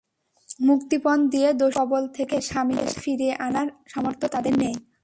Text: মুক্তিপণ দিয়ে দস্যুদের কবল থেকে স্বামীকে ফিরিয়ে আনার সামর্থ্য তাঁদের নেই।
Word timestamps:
মুক্তিপণ 0.67 1.17
দিয়ে 1.31 1.49
দস্যুদের 1.51 1.77
কবল 1.79 2.03
থেকে 2.17 2.35
স্বামীকে 2.41 2.85
ফিরিয়ে 3.01 3.33
আনার 3.39 3.67
সামর্থ্য 3.87 4.25
তাঁদের 4.27 4.55
নেই। 4.59 4.75